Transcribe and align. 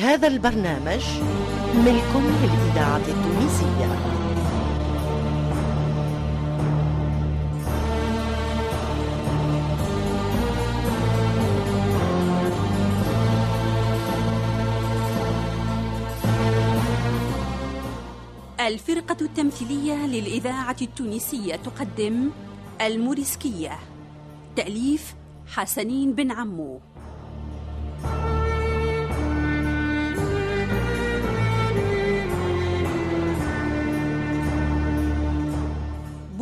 هذا 0.00 0.28
البرنامج 0.28 1.04
ملك 1.74 2.12
للإذاعة 2.42 3.02
التونسية. 3.08 3.90
الفرقة 18.60 19.16
التمثيلية 19.20 20.06
للإذاعة 20.06 20.76
التونسية 20.82 21.56
تقدم 21.56 22.30
الموريسكية. 22.80 23.78
تأليف 24.56 25.14
حسنين 25.46 26.12
بن 26.12 26.30
عمو. 26.30 26.80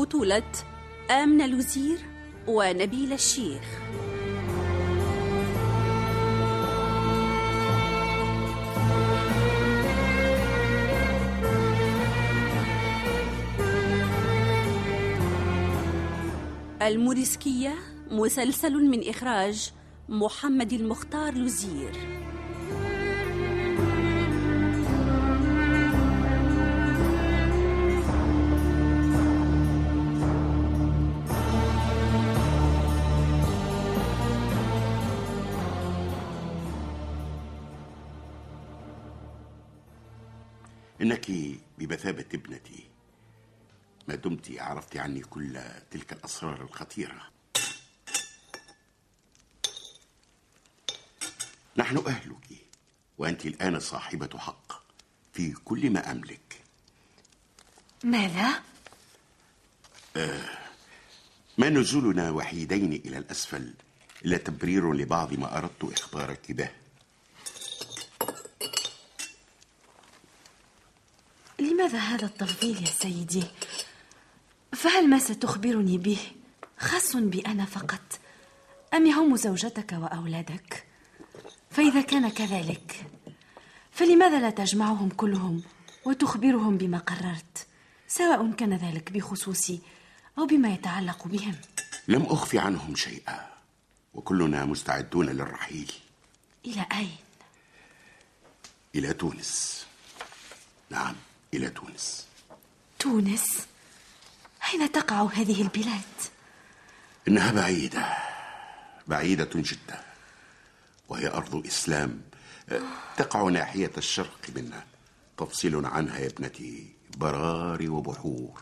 بطولة 0.09 0.43
آمنة 1.11 1.47
لوزير 1.47 1.99
ونبيل 2.47 3.13
الشيخ. 3.13 3.63
الموريسكية 16.83 17.75
مسلسل 18.11 18.73
من 18.73 19.09
إخراج 19.09 19.73
محمد 20.09 20.73
المختار 20.73 21.35
لوزير 21.35 21.93
بمثابة 41.89 42.25
ابنتي. 42.35 42.89
ما 44.09 44.15
دمت 44.15 44.59
عرفت 44.59 44.97
عني 44.97 45.21
كل 45.21 45.61
تلك 45.91 46.13
الأسرار 46.13 46.63
الخطيرة. 46.63 47.31
نحن 51.77 51.99
أهلك 52.07 52.47
وأنت 53.19 53.47
الآن 53.47 53.81
صاحبة 53.81 54.39
حق 54.39 54.73
في 55.33 55.53
كل 55.53 55.91
ما 55.91 56.11
أملك. 56.11 56.63
ماذا؟ 58.05 58.63
ما 61.59 61.69
نزولنا 61.69 62.31
وحيدين 62.31 62.93
إلى 62.93 63.19
الأسفل 63.19 63.75
إلا 64.25 64.37
تبرير 64.37 64.93
لبعض 64.93 65.35
ما 65.35 65.59
أردت 65.59 65.85
إخبارك 65.85 66.53
به. 66.53 66.71
لماذا 71.79 71.99
هذا 71.99 72.27
التفضيل 72.27 72.81
يا 72.81 72.87
سيدي؟ 72.87 73.45
فهل 74.73 75.11
ما 75.11 75.19
ستخبرني 75.19 75.99
به 75.99 76.19
خاص 76.79 77.17
بي 77.17 77.41
أنا 77.41 77.65
فقط 77.65 78.19
أم 78.95 79.07
يهم 79.07 79.37
زوجتك 79.37 79.93
وأولادك؟ 79.93 80.87
فإذا 81.71 82.01
كان 82.01 82.29
كذلك 82.29 83.07
فلماذا 83.93 84.41
لا 84.41 84.51
تجمعهم 84.51 85.09
كلهم 85.09 85.63
وتخبرهم 86.05 86.79
بما 86.79 86.99
قررت 86.99 87.67
سواء 88.09 88.51
كان 88.51 88.75
ذلك 88.75 89.13
بخصوصي 89.13 89.81
أو 90.39 90.47
بما 90.47 90.69
يتعلق 90.69 91.27
بهم 91.29 91.55
لم 92.09 92.23
أخفي 92.23 92.59
عنهم 92.59 92.95
شيئا 92.95 93.47
وكلنا 94.15 94.65
مستعدون 94.65 95.27
للرحيل 95.27 95.93
إلى 96.67 96.87
أين؟ 96.93 97.17
إلى 98.95 99.13
تونس 99.13 99.87
نعم 100.91 101.15
إلى 101.55 101.71
تونس 101.71 102.27
تونس؟ 102.99 103.67
أين 104.73 104.93
تقع 104.93 105.23
هذه 105.35 105.63
البلاد؟ 105.63 106.03
إنها 107.29 107.53
بعيدة 107.53 108.17
بعيدة 109.07 109.51
جدا 109.55 110.01
وهي 111.09 111.29
أرض 111.29 111.67
إسلام 111.67 112.21
أه، 112.69 112.81
تقع 113.17 113.49
ناحية 113.49 113.91
الشرق 113.99 114.51
منا 114.57 114.85
تفصل 115.37 115.87
عنها 115.87 116.19
يا 116.19 116.27
ابنتي 116.27 116.93
براري 117.17 117.89
وبحور 117.89 118.61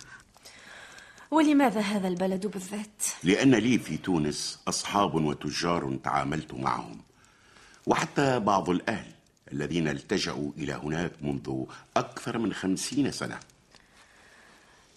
ولماذا 1.30 1.80
هذا 1.80 2.08
البلد 2.08 2.46
بالذات؟ 2.46 3.02
لأن 3.22 3.54
لي 3.54 3.78
في 3.78 3.96
تونس 3.96 4.58
أصحاب 4.68 5.14
وتجار 5.14 5.98
تعاملت 6.04 6.54
معهم 6.54 7.00
وحتى 7.86 8.40
بعض 8.40 8.70
الأهل 8.70 9.15
الذين 9.52 9.88
التجأوا 9.88 10.52
إلى 10.58 10.72
هناك 10.72 11.12
منذ 11.20 11.64
أكثر 11.96 12.38
من 12.38 12.52
خمسين 12.52 13.12
سنة. 13.12 13.38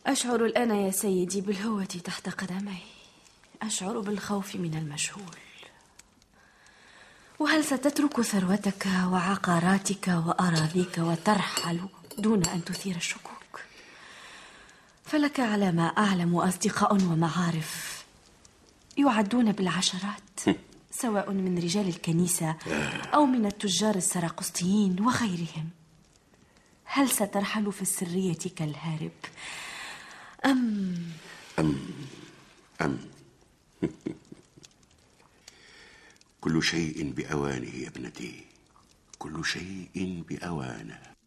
أشعر 0.06 0.46
الآن 0.46 0.72
يا 0.72 0.92
سيدي 0.92 1.42
بالهوة 1.42 1.86
تحت 1.86 2.30
قدمي. 2.30 2.82
أشعر 3.62 4.00
بالخوف 4.00 4.56
من 4.56 4.78
المجهول 4.78 5.38
وهل 7.40 7.64
ستترك 7.64 8.22
ثروتك 8.22 8.86
وعقاراتك 8.86 10.08
وأراضيك 10.08 10.98
وترحل 10.98 11.80
دون 12.18 12.46
أن 12.46 12.64
تثير 12.64 12.96
الشكوك؟ 12.96 13.62
فلك 15.06 15.40
على 15.40 15.72
ما 15.72 15.88
أعلم 15.88 16.36
أصدقاء 16.36 16.94
ومعارف 16.94 18.04
يعدون 18.98 19.52
بالعشرات. 19.52 20.60
سواء 21.02 21.32
من 21.32 21.58
رجال 21.58 21.88
الكنيسة 21.88 22.56
أو 23.14 23.26
من 23.26 23.46
التجار 23.46 23.96
السراقسطيين 23.96 25.02
وغيرهم. 25.02 25.70
هل 26.84 27.10
سترحل 27.10 27.72
في 27.72 27.82
السرية 27.82 28.38
كالهارب؟ 28.56 29.12
أم. 30.46 31.04
أم. 32.82 33.00
كل 36.42 36.64
شيء 36.64 37.12
بأوانه 37.12 37.76
يا 37.76 37.88
ابنتي. 37.88 38.46
كل 39.20 39.46
شيء 39.46 40.24
بأوانه. 40.30 41.19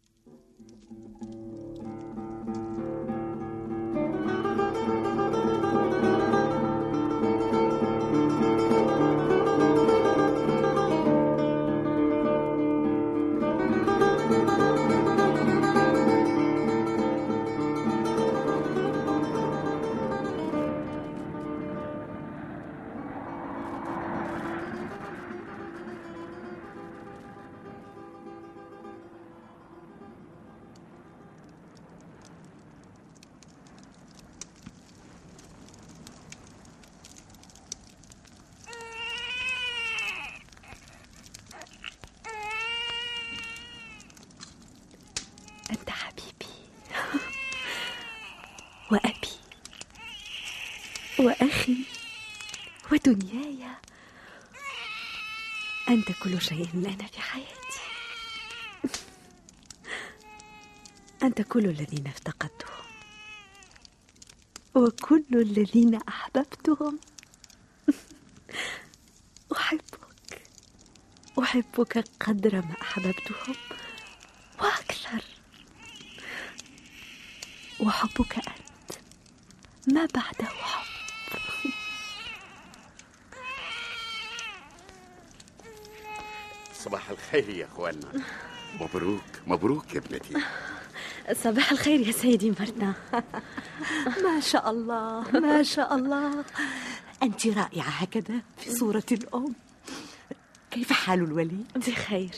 وأخي 51.23 51.77
ودنياي. 52.91 53.67
أنت 55.89 56.11
كل 56.11 56.41
شيء 56.41 56.69
لنا 56.73 57.07
في 57.07 57.21
حياتي. 57.21 57.79
أنت 61.23 61.41
كل 61.41 61.65
الذين 61.65 62.07
افتقدتهم. 62.07 62.83
وكل 64.75 65.23
الذين 65.31 65.95
أحببتهم. 65.95 66.99
أحبك. 69.57 70.41
أحبك 71.39 72.05
قدر 72.19 72.55
ما 72.55 72.75
أحببتهم. 72.81 73.55
وأكثر. 74.61 75.23
وحبك 77.79 78.35
أنت. 78.37 78.97
ما 79.87 80.05
بعده 80.05 80.45
حب. 80.45 80.92
صباح 86.85 87.09
الخير 87.09 87.49
يا 87.49 87.65
اخوانا 87.65 88.11
مبروك 88.81 89.23
مبروك 89.47 89.93
يا 89.93 89.99
ابنتي. 89.99 90.33
صباح 91.43 91.71
الخير 91.71 91.99
يا 92.07 92.11
سيدي 92.11 92.51
مرنا. 92.51 92.93
ما 94.23 94.39
شاء 94.39 94.69
الله 94.71 95.31
ما 95.39 95.63
شاء 95.63 95.95
الله. 95.95 96.45
أنت 97.23 97.47
رائعة 97.47 97.89
هكذا 97.89 98.41
في 98.57 98.71
صورة 98.71 99.03
الأم. 99.11 99.53
كيف 100.71 100.91
حال 100.93 101.19
الوليد؟ 101.19 101.65
بخير. 101.75 102.29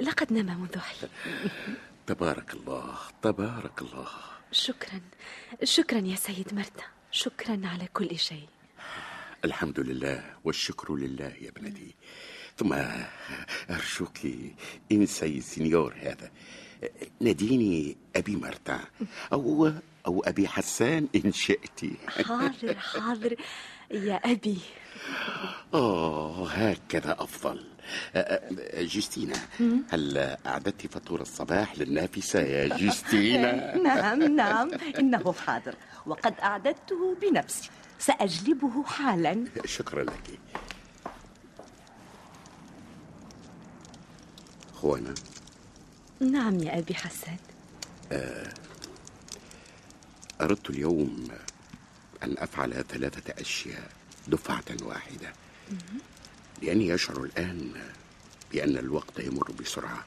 لقد 0.00 0.32
نام 0.32 0.60
منذ 0.60 0.78
حين. 0.78 1.08
تبارك 2.06 2.54
الله 2.54 2.94
تبارك 3.22 3.82
الله. 3.82 4.08
شكرا. 4.52 5.00
شكرا 5.64 5.98
يا 5.98 6.16
سيد 6.16 6.54
مرنا. 6.54 6.86
شكرا 7.10 7.60
على 7.64 7.86
كل 7.94 8.18
شيء. 8.18 8.48
الحمد 9.44 9.80
لله 9.80 10.24
والشكر 10.44 10.94
لله 10.94 11.32
يا 11.40 11.48
ابنتي. 11.48 11.94
ثم 12.56 12.72
أرجوك 13.70 14.18
انسي 14.92 15.40
سينيور 15.40 15.94
هذا. 16.00 16.30
ناديني 17.20 17.96
أبي 18.16 18.36
مرتا 18.36 18.80
أو 19.32 19.72
أو 20.06 20.20
أبي 20.26 20.48
حسان 20.48 21.08
إن 21.16 21.32
شئت 21.32 21.80
حاضر 22.26 22.74
حاضر. 22.74 23.36
يا 23.90 24.14
أبي. 24.14 24.58
آه 25.74 26.48
هكذا 26.48 27.16
أفضل. 27.18 27.64
جوستينا 28.74 29.36
هل 29.90 30.36
أعددت 30.46 30.86
فطور 30.86 31.20
الصباح 31.20 31.78
للنافسة 31.78 32.40
يا 32.40 32.76
جوستينا؟ 32.76 33.76
نعم 33.86 34.22
نعم. 34.36 34.70
إنه 34.98 35.32
حاضر. 35.32 35.74
وقد 36.06 36.34
أعددته 36.40 37.16
بنفسي. 37.22 37.70
سأجلبه 37.98 38.82
حالا. 38.84 39.44
شكرا 39.64 40.04
لك. 40.04 40.38
خوانا 44.82 45.14
نعم 46.20 46.58
يا 46.58 46.78
أبي 46.78 46.94
حسن. 46.94 47.36
أردت 50.40 50.70
اليوم 50.70 51.28
أن 52.22 52.34
أفعل 52.38 52.84
ثلاثة 52.88 53.40
أشياء 53.40 53.90
دفعة 54.28 54.64
واحدة. 54.82 55.32
لأني 56.62 56.94
أشعر 56.94 57.24
الآن 57.24 57.72
بأن 58.52 58.78
الوقت 58.78 59.18
يمر 59.18 59.50
بسرعة 59.50 60.04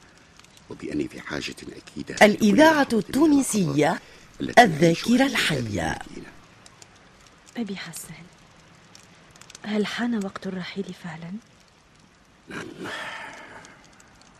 وبأني 0.70 1.08
في 1.08 1.20
حاجة 1.20 1.54
أكيدة 1.76 2.26
الإذاعة 2.26 2.88
التونسية 2.92 4.00
الذاكرة 4.40 5.26
الحية. 5.26 5.98
أبي 7.56 7.76
حسن 7.76 8.14
هل 9.62 9.86
حان 9.86 10.24
وقت 10.24 10.46
الرحيل 10.46 10.94
فعلا؟ 11.04 11.32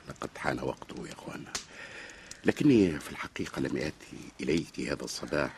لقد 0.09 0.31
حان 0.39 0.61
وقته 0.61 1.07
يا 1.09 1.13
اخوانا 1.13 1.53
لكني 2.45 3.01
في 3.01 3.11
الحقيقة 3.11 3.61
لم 3.61 3.77
آتي 3.77 4.31
إليك 4.41 4.81
هذا 4.81 5.05
الصباح 5.05 5.51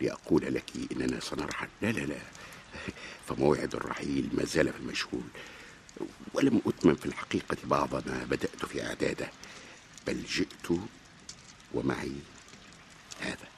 لأقول 0.00 0.54
لك 0.54 0.64
إننا 0.92 1.20
سنرحل. 1.20 1.68
لا 1.82 1.92
لا 1.92 2.00
لا. 2.00 2.18
فموعد 3.28 3.74
الرحيل 3.74 4.28
ما 4.32 4.44
زال 4.44 4.72
في 4.72 4.78
المشغول. 4.78 5.28
ولم 6.34 6.62
أتمم 6.66 6.94
في 6.94 7.06
الحقيقة 7.06 7.56
بعض 7.64 7.94
ما 8.08 8.24
بدأت 8.24 8.64
في 8.66 8.86
إعداده 8.86 9.30
بل 10.06 10.24
جئت 10.24 10.80
ومعي 11.74 12.12
هذا. 13.20 13.48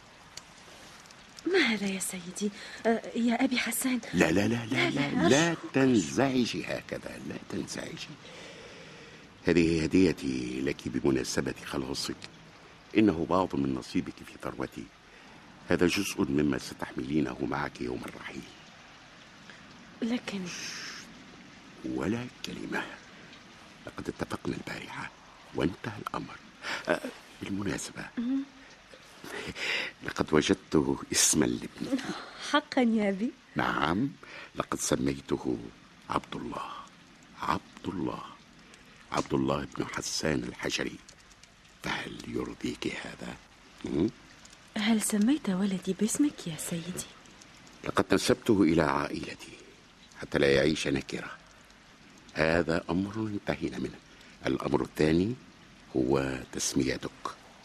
ما 1.46 1.58
هذا 1.58 1.86
يا 1.86 2.00
سيدي؟ 2.00 2.52
آه، 2.86 3.02
يا 3.16 3.44
أبي 3.44 3.58
حسن 3.58 4.00
لا 4.14 4.32
لا 4.32 4.48
لا 4.48 4.66
لا 4.66 4.90
لا. 4.90 5.28
لا 5.28 5.56
تنزعجي 5.72 6.64
هكذا 6.64 7.20
لا 7.28 7.36
تنزعجي. 7.50 8.08
هذه 9.46 9.84
هديتي 9.84 10.60
لك 10.60 10.88
بمناسبة 10.88 11.54
خلاصك. 11.66 12.16
إنه 12.98 13.26
بعض 13.30 13.56
من 13.56 13.74
نصيبك 13.74 14.16
في 14.26 14.32
ثروتي. 14.42 14.84
هذا 15.68 15.86
جزء 15.86 16.24
مما 16.24 16.58
ستحملينه 16.58 17.38
معك 17.50 17.80
يوم 17.80 18.02
الرحيل. 18.04 18.42
لكن 20.02 20.40
ولا 21.84 22.26
كلمة. 22.46 22.82
لقد 23.86 24.08
اتفقنا 24.08 24.56
البارحة. 24.56 25.10
وانتهى 25.54 25.98
الأمر. 25.98 26.36
أه 26.88 27.00
بالمناسبة. 27.42 28.04
لقد 30.06 30.34
وجدت 30.34 30.98
اسما 31.12 31.44
لابنتي 31.44 32.04
حقا 32.50 32.82
يا 32.82 33.08
أبي. 33.08 33.32
نعم. 33.56 34.08
لقد 34.54 34.78
سميته 34.78 35.58
عبد 36.10 36.36
الله. 36.36 36.70
عبد 37.42 37.86
الله. 37.86 38.22
عبد 39.12 39.34
الله 39.34 39.66
بن 39.76 39.84
حسان 39.84 40.44
الحجري. 40.44 40.96
فهل 41.82 42.16
يرضيك 42.28 42.96
هذا؟ 43.04 43.36
هل 44.76 45.02
سميت 45.02 45.50
ولدي 45.50 45.92
باسمك 46.00 46.46
يا 46.46 46.56
سيدي؟ 46.56 47.06
لقد 47.84 48.14
نسبته 48.14 48.62
إلى 48.62 48.82
عائلتي 48.82 49.52
حتى 50.20 50.38
لا 50.38 50.52
يعيش 50.52 50.86
نكرة. 50.86 51.30
هذا 52.34 52.84
أمر 52.90 53.16
انتهينا 53.16 53.78
منه. 53.78 53.98
الأمر 54.46 54.82
الثاني 54.82 55.34
هو 55.96 56.38
تسميتك. 56.52 57.10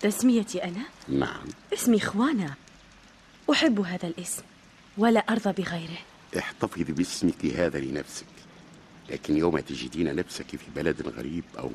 تسميتي 0.02 0.64
أنا؟ 0.64 0.86
نعم. 1.08 1.48
اسمي 1.74 2.00
خوانا 2.00 2.54
أحب 3.52 3.80
هذا 3.80 4.08
الاسم 4.08 4.44
ولا 4.98 5.20
أرضى 5.20 5.64
بغيره. 5.64 5.98
احتفظي 6.38 6.84
باسمك 6.84 7.46
هذا 7.46 7.80
لنفسك. 7.80 8.35
لكن 9.10 9.38
يوم 9.38 9.60
تجدين 9.60 10.16
نفسك 10.16 10.48
في 10.48 10.66
بلد 10.76 11.02
غريب 11.08 11.44
أو 11.60 11.72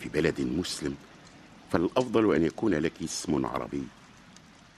في 0.00 0.08
بلد 0.08 0.40
مسلم 0.40 0.96
فالأفضل 1.72 2.34
أن 2.34 2.44
يكون 2.44 2.74
لك 2.74 2.92
اسم 3.02 3.46
عربي 3.46 3.82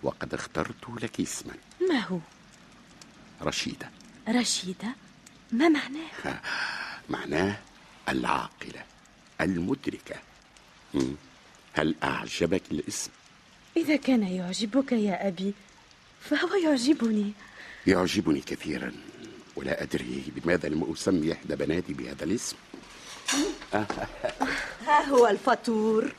وقد 0.03 0.35
اخترت 0.35 0.89
لك 1.03 1.21
اسما 1.21 1.55
ما 1.91 1.99
هو؟ 2.01 2.19
رشيدة 3.43 3.91
رشيدة؟ 4.29 4.89
ما 5.53 5.69
معناه؟ 5.69 6.41
معناه 7.11 7.59
العاقلة 8.09 8.83
المدركة. 9.41 10.17
هل 11.73 11.95
أعجبك 12.03 12.63
الاسم؟ 12.71 13.11
إذا 13.77 13.97
كان 13.97 14.23
يعجبك 14.23 14.93
يا 14.93 15.29
أبي 15.29 15.55
فهو 16.21 16.55
يعجبني 16.65 17.33
يعجبني 17.87 18.41
كثيرا 18.41 18.93
ولا 19.57 19.83
أدري 19.83 20.23
لماذا 20.45 20.69
لم 20.69 20.93
أسمي 20.93 21.33
إحدى 21.33 21.57
بناتي 21.57 21.93
بهذا 21.93 22.25
الاسم. 22.25 22.57
ها 24.87 25.09
هو 25.09 25.27
الفطور 25.27 26.13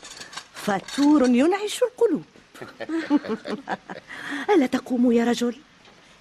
فطور 0.53 1.29
ينعش 1.29 1.83
القلوب. 1.83 2.23
ألا 4.55 4.65
تقوم 4.65 5.11
يا 5.11 5.23
رجل؟ 5.25 5.55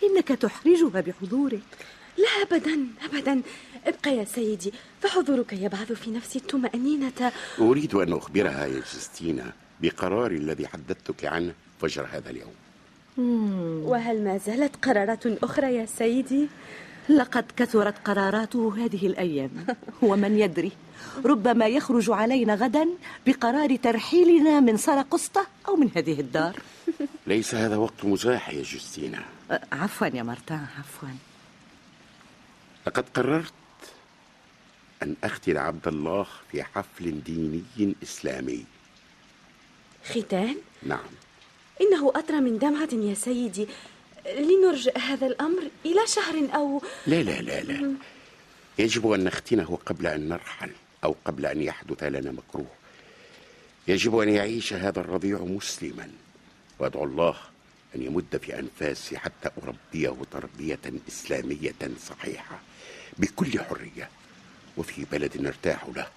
إنك 0.03 0.29
تحرجها 0.29 1.01
بحضورك. 1.01 1.61
لا 2.17 2.43
أبدا 2.43 2.87
أبدا. 3.05 3.43
ابقى 3.87 4.17
يا 4.17 4.25
سيدي 4.25 4.73
فحضورك 5.03 5.53
يبعث 5.53 5.93
في 5.93 6.11
نفسي 6.11 6.39
الطمأنينة. 6.39 7.33
أريد 7.59 7.95
أن 7.95 8.13
أخبرها 8.13 8.67
يا 8.67 8.81
جستينا 8.81 9.53
بقراري 9.81 10.37
الذي 10.37 10.67
حدثتك 10.67 11.25
عنه 11.25 11.55
فجر 11.81 12.07
هذا 12.13 12.31
اليوم. 12.31 12.55
وهل 13.89 14.25
ما 14.25 14.39
زالت 14.39 14.85
قرارات 14.85 15.27
أخرى 15.27 15.75
يا 15.75 15.87
سيدي؟ 15.87 16.49
لقد 17.09 17.45
كثرت 17.57 17.95
قراراته 18.05 18.85
هذه 18.85 19.07
الأيام. 19.07 19.67
ومن 20.03 20.39
يدري. 20.39 20.73
ربما 21.25 21.67
يخرج 21.67 22.11
علينا 22.11 22.55
غدا 22.55 22.89
بقرار 23.27 23.77
ترحيلنا 23.77 24.61
من 24.61 24.77
سرقسطة 24.77 25.47
أو 25.69 25.77
من 25.77 25.91
هذه 25.97 26.21
الدار. 26.21 26.61
ليس 27.27 27.55
هذا 27.55 27.77
وقت 27.77 28.05
مزاح 28.05 28.51
يا 28.51 28.63
جستينا. 28.63 29.25
أه، 29.51 29.61
عفوا 29.73 30.07
يا 30.07 30.23
مرتان 30.23 30.67
عفوا. 30.79 31.09
لقد 32.87 33.05
قررت 33.15 33.53
أن 35.03 35.17
أختن 35.25 35.57
عبد 35.57 35.89
الله 35.89 36.27
في 36.51 36.63
حفل 36.63 37.23
ديني 37.23 37.95
إسلامي. 38.03 38.65
ختان؟ 40.05 40.57
نعم. 40.83 41.09
إنه 41.81 42.13
أطرى 42.17 42.41
من 42.41 42.59
دمعة 42.59 42.93
يا 42.93 43.15
سيدي. 43.15 43.69
لنرجئ 44.35 44.99
هذا 44.99 45.27
الأمر 45.27 45.63
إلى 45.87 46.07
شهر 46.07 46.49
أو 46.55 46.83
لا 47.07 47.23
لا 47.23 47.41
لا 47.41 47.61
لا. 47.63 47.93
يجب 48.79 49.11
أن 49.11 49.25
نختنه 49.25 49.79
قبل 49.87 50.07
أن 50.07 50.29
نرحل 50.29 50.71
أو 51.05 51.17
قبل 51.25 51.47
أن 51.47 51.63
يحدث 51.63 52.03
لنا 52.03 52.33
مكروه. 52.33 52.71
يجب 53.89 54.19
أن 54.19 54.29
يعيش 54.29 54.73
هذا 54.73 55.01
الرضيع 55.01 55.39
مسلما. 55.39 56.11
وأدعو 56.79 57.05
الله 57.05 57.37
أن 57.97 58.03
يمد 58.03 58.41
في 58.43 58.59
أنفاسي 58.59 59.19
حتى 59.19 59.51
أربيه 59.63 60.17
تربية 60.31 60.79
إسلامية 61.09 61.75
صحيحة 62.09 62.61
بكل 63.19 63.61
حرية 63.61 64.09
وفي 64.77 65.05
بلد 65.13 65.41
نرتاح 65.41 65.87
له 65.97 66.09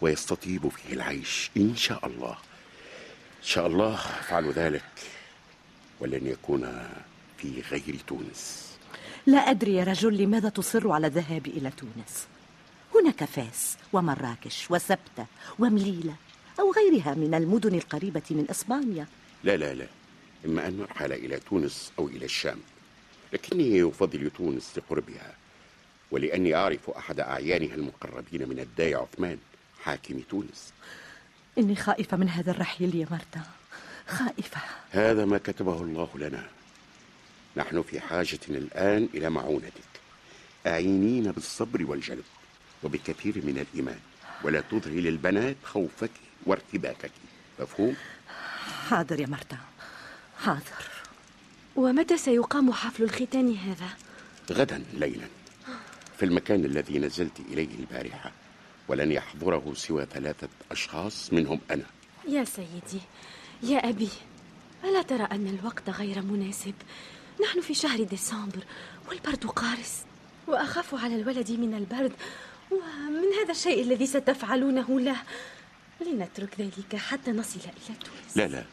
ويستطيب 0.00 0.68
فيه 0.68 0.94
العيش 0.94 1.50
إن 1.56 1.76
شاء 1.76 2.06
الله. 2.06 2.30
إن 3.38 3.42
شاء 3.52 3.66
الله 3.66 3.94
أفعل 3.94 4.52
ذلك 4.52 4.84
ولن 6.00 6.26
يكون 6.26 6.88
في 7.38 7.62
غير 7.70 7.98
تونس. 8.06 8.72
لا 9.26 9.38
أدري 9.38 9.74
يا 9.74 9.84
رجل 9.84 10.16
لماذا 10.16 10.48
تصر 10.48 10.90
على 10.90 11.06
الذهاب 11.06 11.46
إلى 11.46 11.70
تونس. 11.70 12.26
هناك 12.94 13.24
فاس 13.24 13.76
ومراكش 13.92 14.70
وسبتة 14.70 15.26
ومليلة 15.58 16.14
أو 16.60 16.72
غيرها 16.72 17.14
من 17.14 17.34
المدن 17.34 17.74
القريبة 17.74 18.22
من 18.30 18.46
إسبانيا. 18.50 19.06
لا 19.44 19.56
لا 19.56 19.74
لا. 19.74 19.86
إما 20.44 20.68
أن 20.68 20.76
نرحل 20.78 21.12
إلى 21.12 21.40
تونس 21.40 21.92
أو 21.98 22.08
إلى 22.08 22.24
الشام. 22.24 22.58
لكني 23.32 23.88
أفضل 23.88 24.30
تونس 24.30 24.72
لقربها 24.78 25.34
ولأني 26.10 26.54
أعرف 26.54 26.90
أحد 26.90 27.20
أعيانها 27.20 27.74
المقربين 27.74 28.48
من 28.48 28.58
الداي 28.58 28.94
عثمان 28.94 29.38
حاكم 29.82 30.20
تونس. 30.30 30.72
إني 31.58 31.76
خائفة 31.76 32.16
من 32.16 32.28
هذا 32.28 32.50
الرحيل 32.50 32.94
يا 32.94 33.06
مرتا 33.10 33.42
خائفة. 34.08 34.60
هذا 34.90 35.24
ما 35.24 35.38
كتبه 35.38 35.82
الله 35.82 36.08
لنا. 36.14 36.46
نحن 37.56 37.82
في 37.82 38.00
حاجة 38.00 38.38
الآن 38.48 39.08
إلى 39.14 39.30
معونتك 39.30 39.72
أعينينا 40.66 41.30
بالصبر 41.30 41.84
والجلد 41.90 42.24
وبكثير 42.82 43.34
من 43.36 43.66
الإيمان 43.70 43.98
ولا 44.42 44.60
تظهري 44.60 45.00
للبنات 45.00 45.56
خوفك 45.64 46.10
وارتباكك 46.46 47.10
مفهوم؟ 47.60 47.96
حاضر 48.88 49.20
يا 49.20 49.26
مرتا 49.26 49.58
حاضر 50.38 50.84
ومتى 51.76 52.18
سيقام 52.18 52.72
حفل 52.72 53.02
الختان 53.02 53.54
هذا؟ 53.56 53.88
غدا 54.52 54.84
ليلا 54.94 55.26
في 56.18 56.24
المكان 56.24 56.64
الذي 56.64 56.98
نزلت 56.98 57.40
إليه 57.40 57.74
البارحة 57.78 58.32
ولن 58.88 59.12
يحضره 59.12 59.72
سوى 59.74 60.06
ثلاثة 60.12 60.48
أشخاص 60.70 61.32
منهم 61.32 61.60
أنا 61.70 61.84
يا 62.28 62.44
سيدي 62.44 63.02
يا 63.62 63.88
أبي 63.88 64.08
ألا 64.84 65.02
ترى 65.02 65.22
أن 65.22 65.58
الوقت 65.60 65.90
غير 65.90 66.22
مناسب؟ 66.22 66.74
نحن 67.42 67.60
في 67.60 67.74
شهر 67.74 68.02
ديسمبر 68.02 68.62
والبرد 69.08 69.46
قارس 69.46 70.04
وأخاف 70.46 70.94
على 70.94 71.14
الولد 71.14 71.50
من 71.50 71.74
البرد 71.74 72.12
ومن 72.70 73.32
هذا 73.42 73.50
الشيء 73.50 73.82
الذي 73.82 74.06
ستفعلونه 74.06 75.00
له. 75.00 75.16
لنترك 76.00 76.60
ذلك 76.60 76.96
حتى 76.96 77.30
نصل 77.30 77.60
إلى 77.60 77.96
تونس. 78.04 78.36
لا 78.36 78.46
لا. 78.46 78.64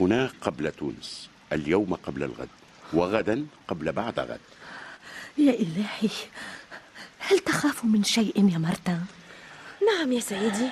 هنا 0.00 0.30
قبل 0.40 0.72
تونس 0.72 1.28
اليوم 1.52 1.94
قبل 1.94 2.22
الغد 2.22 2.48
وغدا 2.92 3.46
قبل 3.68 3.92
بعد 3.92 4.20
غد. 4.20 4.40
يا 5.38 5.52
إلهي 5.52 6.10
هل 7.18 7.38
تخاف 7.38 7.84
من 7.84 8.04
شيء 8.04 8.48
يا 8.52 8.58
مرتا؟ 8.58 9.02
نعم 9.86 10.12
يا 10.12 10.20
سيدي 10.20 10.68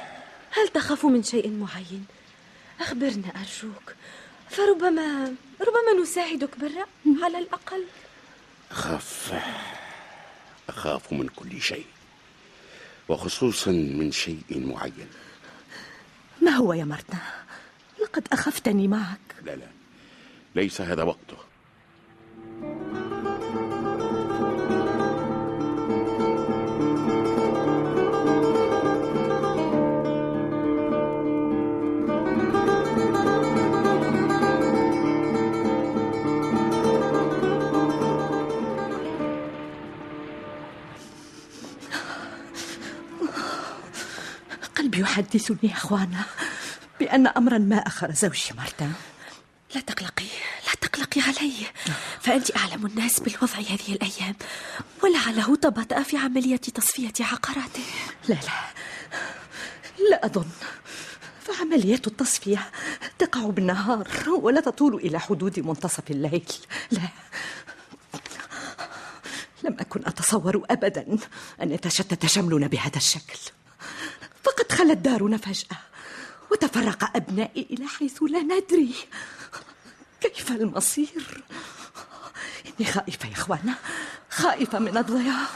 هل 0.51 0.69
تخاف 0.75 1.05
من 1.05 1.23
شيء 1.23 1.51
معين؟ 1.51 2.05
أخبرنا 2.81 3.29
أرجوك. 3.29 3.95
فربما 4.51 5.35
ربما 5.61 6.03
نساعدك 6.03 6.59
بالرأي 6.59 7.23
على 7.23 7.39
الأقل. 7.39 7.85
أخاف. 8.71 9.35
أخاف 10.69 11.13
من 11.13 11.29
كل 11.29 11.63
شيء 11.63 11.87
وخصوصا 13.09 13.71
من 13.71 14.13
شيء 14.13 14.43
معين. 14.51 15.09
ما 16.43 16.51
هو 16.51 16.73
يا 16.73 16.85
مرتا؟ 16.85 17.19
لقد 18.03 18.29
أخفتني 18.33 18.89
معك. 18.89 19.19
لا 19.45 19.57
لا. 19.57 19.69
ليس 20.55 20.81
هذا 20.81 21.03
وقته. 21.03 21.37
قلبي 44.87 45.01
يحدثني 45.01 45.73
أخوانا 45.73 46.25
بأن 47.01 47.27
أمرا 47.27 47.59
ما 47.59 47.77
أخر 47.77 48.13
زوجي 48.13 48.55
مرتا 48.59 48.93
لا 49.75 49.81
تقلقي 49.81 50.25
لا 50.67 50.73
تقلقي 50.81 51.21
علي. 51.21 51.53
فأنت 52.21 52.57
أعلم 52.57 52.87
الناس 52.87 53.21
بالوضع 53.21 53.59
هذه 53.59 53.89
الأيام. 53.89 54.37
ولعله 55.03 55.57
تباطأ 55.57 56.03
في 56.03 56.17
عملية 56.17 56.57
تصفية 56.57 57.13
عقاراته 57.21 57.85
لا 58.29 58.35
لا. 58.35 58.41
لا 60.11 60.27
أظن. 60.27 60.49
فعملية 61.41 62.03
التصفية 62.07 62.71
تقع 63.19 63.41
بالنهار 63.41 64.09
ولا 64.29 64.61
تطول 64.61 64.95
إلى 64.95 65.21
حدود 65.21 65.61
منتصف 65.61 66.11
الليل. 66.11 66.53
لا. 66.91 67.09
لم 69.65 69.77
أكن 69.81 70.01
أتصور 70.07 70.65
أبدا 70.71 71.19
أن 71.63 71.73
يتشتت 71.73 72.27
شملنا 72.27 72.67
بهذا 72.67 72.97
الشكل. 72.97 73.39
فقد 74.47 74.73
خلت 74.73 74.99
دارنا 74.99 75.37
فجأة 75.37 75.79
وتفرق 76.53 77.17
أبنائي 77.17 77.67
إلى 77.71 77.87
حيث 77.87 78.23
لا 78.23 78.43
ندري. 78.43 78.95
كيف 80.21 80.51
المصير؟ 80.51 81.45
إني 82.67 82.93
خائفة 82.93 83.29
يا 83.29 83.33
إخوانا 83.33 83.75
خائفة 84.31 84.79
من 84.79 84.97
الضياع. 84.97 85.47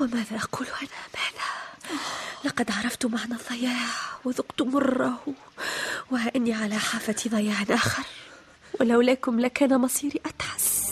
وماذا 0.00 0.36
أقول 0.36 0.66
أنا 0.66 0.88
ماذا 1.14 1.46
لقد 2.44 2.70
عرفت 2.70 3.06
معنى 3.06 3.34
الضياع 3.34 3.86
وذقت 4.24 4.62
مره 4.62 5.20
وإني 6.10 6.54
على 6.54 6.78
حافة 6.78 7.16
ضياع 7.28 7.64
آخر. 7.70 8.04
ولولاكم 8.80 9.40
لكان 9.40 9.78
مصيري 9.78 10.20
أتحس. 10.26 10.85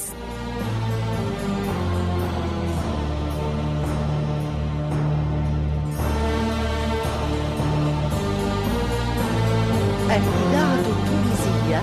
الإذاعة 10.14 10.80
التونسية 10.80 11.83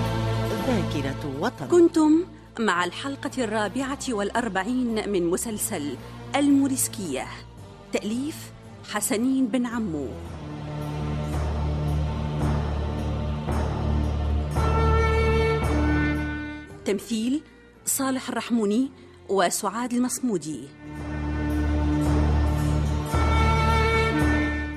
ذاكرة 0.66 1.40
وطن. 1.40 1.66
كنتم 1.66 2.24
مع 2.58 2.84
الحلقة 2.84 3.44
الرابعة 3.44 3.98
والأربعين 4.08 5.10
من 5.10 5.30
مسلسل 5.30 5.96
الموريسكية. 6.36 7.26
تأليف 7.92 8.52
حسنين 8.92 9.46
بن 9.46 9.66
عمو. 9.66 10.08
تمثيل 16.84 17.42
صالح 17.86 18.28
الرحموني 18.28 18.90
وسعاد 19.28 19.92
المصمودي. 19.92 20.68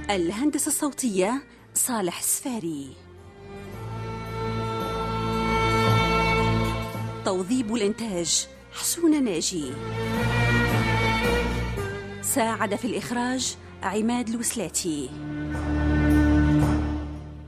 الهندسة 0.09 0.67
الصوتية 0.67 1.43
صالح 1.73 2.19
السفاري. 2.19 3.04
توظيب 7.25 7.75
الإنتاج. 7.75 8.47
حسون 8.73 9.23
ناجي. 9.23 9.71
ساعد 12.21 12.75
في 12.75 12.85
الإخراج 12.85 13.55
عماد 13.83 14.29
الوسلاتي 14.29 15.09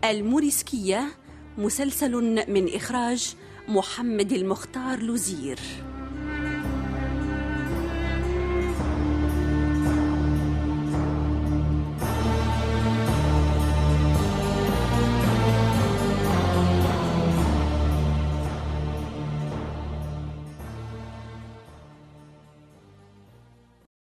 الموريسكية 0.04 1.08
مسلسل 1.58 2.12
من 2.52 2.76
إخراج 2.76 3.36
محمد 3.68 4.32
المختار 4.32 5.00
لوزير. 5.00 5.60